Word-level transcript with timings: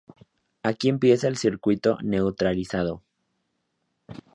Aquí 0.63 0.89
empieza 0.89 1.27
el 1.27 1.37
circuito 1.37 1.99
neutralizado. 2.01 3.03